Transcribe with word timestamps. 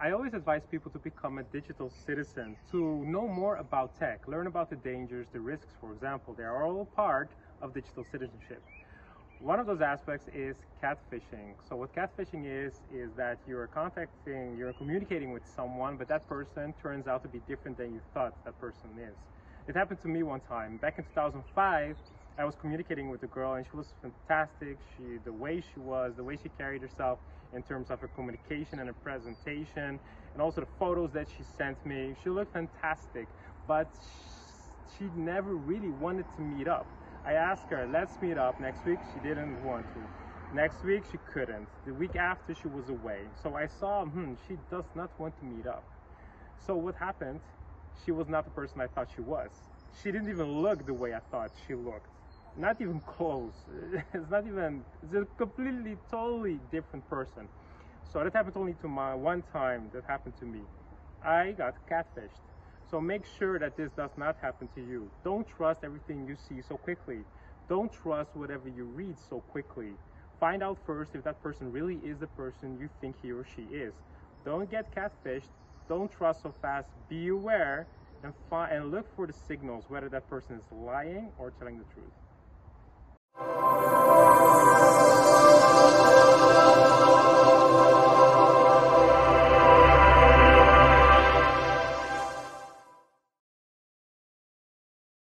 advise 0.00 0.62
people 0.70 0.90
to 0.92 0.98
become 0.98 1.38
a 1.38 1.42
digital 1.44 1.90
citizen, 1.90 2.56
to 2.70 3.04
know 3.04 3.26
more 3.26 3.56
about 3.56 3.98
tech, 3.98 4.28
learn 4.28 4.46
about 4.46 4.70
the 4.70 4.76
dangers, 4.76 5.26
the 5.32 5.40
risks, 5.40 5.72
for 5.80 5.92
example. 5.92 6.34
They 6.34 6.44
are 6.44 6.64
all 6.64 6.84
part 6.84 7.30
of 7.62 7.74
digital 7.74 8.04
citizenship. 8.10 8.62
One 9.40 9.60
of 9.60 9.66
those 9.66 9.80
aspects 9.80 10.28
is 10.34 10.56
catfishing. 10.82 11.54
So 11.68 11.76
what 11.76 11.94
catfishing 11.94 12.44
is, 12.46 12.80
is 12.92 13.10
that 13.16 13.38
you're 13.46 13.66
contacting, 13.66 14.56
you're 14.56 14.72
communicating 14.72 15.32
with 15.32 15.42
someone, 15.54 15.96
but 15.96 16.08
that 16.08 16.26
person 16.28 16.74
turns 16.82 17.06
out 17.06 17.22
to 17.22 17.28
be 17.28 17.40
different 17.46 17.76
than 17.76 17.92
you 17.92 18.00
thought 18.14 18.32
that 18.44 18.58
person 18.60 18.90
is. 18.98 19.14
It 19.68 19.76
happened 19.76 20.00
to 20.02 20.08
me 20.08 20.22
one 20.22 20.40
time. 20.40 20.78
Back 20.78 20.98
in 20.98 21.04
2005, 21.04 21.96
I 22.38 22.44
was 22.44 22.54
communicating 22.54 23.08
with 23.08 23.22
the 23.22 23.26
girl 23.28 23.54
and 23.54 23.64
she 23.64 23.76
was 23.76 23.86
fantastic. 24.02 24.78
She, 24.96 25.18
the 25.24 25.32
way 25.32 25.62
she 25.72 25.80
was, 25.80 26.14
the 26.16 26.24
way 26.24 26.38
she 26.42 26.50
carried 26.50 26.82
herself 26.82 27.18
in 27.54 27.62
terms 27.62 27.90
of 27.90 28.00
her 28.00 28.08
communication 28.08 28.78
and 28.78 28.88
her 28.88 28.94
presentation, 29.02 29.98
and 30.34 30.42
also 30.42 30.60
the 30.60 30.66
photos 30.78 31.12
that 31.12 31.28
she 31.34 31.44
sent 31.56 31.84
me. 31.86 32.14
She 32.22 32.28
looked 32.28 32.52
fantastic, 32.52 33.26
but 33.66 33.90
she 34.98 35.04
never 35.16 35.54
really 35.54 35.88
wanted 35.88 36.26
to 36.36 36.42
meet 36.42 36.68
up. 36.68 36.86
I 37.24 37.32
asked 37.32 37.70
her, 37.70 37.88
let's 37.90 38.20
meet 38.20 38.36
up 38.36 38.60
next 38.60 38.84
week. 38.84 38.98
She 39.14 39.20
didn't 39.20 39.64
want 39.64 39.86
to. 39.94 40.56
Next 40.56 40.84
week, 40.84 41.04
she 41.10 41.18
couldn't. 41.32 41.66
The 41.86 41.94
week 41.94 42.16
after, 42.16 42.54
she 42.54 42.68
was 42.68 42.88
away. 42.88 43.20
So 43.42 43.56
I 43.56 43.66
saw, 43.66 44.04
hmm, 44.04 44.34
she 44.46 44.56
does 44.70 44.84
not 44.94 45.10
want 45.18 45.38
to 45.40 45.44
meet 45.46 45.66
up. 45.66 45.84
So 46.66 46.76
what 46.76 46.94
happened? 46.96 47.40
She 48.04 48.12
was 48.12 48.28
not 48.28 48.44
the 48.44 48.50
person 48.50 48.80
I 48.80 48.86
thought 48.86 49.08
she 49.14 49.22
was. 49.22 49.50
She 50.02 50.12
didn't 50.12 50.28
even 50.28 50.62
look 50.62 50.86
the 50.86 50.94
way 50.94 51.14
I 51.14 51.20
thought 51.30 51.50
she 51.66 51.74
looked. 51.74 52.06
Not 52.58 52.80
even 52.80 53.00
close. 53.00 53.52
It's 54.14 54.30
not 54.30 54.46
even, 54.46 54.82
it's 55.02 55.14
a 55.14 55.26
completely, 55.36 55.96
totally 56.10 56.58
different 56.72 57.08
person. 57.08 57.48
So 58.12 58.24
that 58.24 58.32
happened 58.32 58.56
only 58.56 58.74
to 58.80 58.88
my 58.88 59.14
one 59.14 59.42
time 59.52 59.90
that 59.92 60.04
happened 60.04 60.34
to 60.40 60.46
me. 60.46 60.60
I 61.22 61.52
got 61.52 61.74
catfished. 61.90 62.40
So 62.90 63.00
make 63.00 63.26
sure 63.38 63.58
that 63.58 63.76
this 63.76 63.90
does 63.92 64.12
not 64.16 64.36
happen 64.40 64.68
to 64.74 64.80
you. 64.80 65.10
Don't 65.24 65.46
trust 65.46 65.80
everything 65.84 66.26
you 66.26 66.36
see 66.48 66.62
so 66.62 66.76
quickly. 66.76 67.18
Don't 67.68 67.92
trust 67.92 68.30
whatever 68.34 68.68
you 68.68 68.84
read 68.84 69.16
so 69.28 69.40
quickly. 69.40 69.92
Find 70.40 70.62
out 70.62 70.78
first 70.86 71.14
if 71.14 71.24
that 71.24 71.42
person 71.42 71.72
really 71.72 71.96
is 71.96 72.18
the 72.18 72.28
person 72.28 72.78
you 72.80 72.88
think 73.00 73.16
he 73.20 73.32
or 73.32 73.44
she 73.44 73.62
is. 73.62 73.92
Don't 74.44 74.70
get 74.70 74.94
catfished. 74.94 75.50
Don't 75.88 76.10
trust 76.10 76.42
so 76.42 76.54
fast. 76.62 76.86
Be 77.10 77.28
aware 77.28 77.88
and, 78.22 78.32
find, 78.48 78.72
and 78.72 78.90
look 78.92 79.14
for 79.16 79.26
the 79.26 79.32
signals 79.32 79.84
whether 79.88 80.08
that 80.08 80.28
person 80.30 80.56
is 80.56 80.64
lying 80.70 81.32
or 81.38 81.50
telling 81.58 81.78
the 81.78 81.84
truth. 81.92 82.12
あ! 83.38 84.05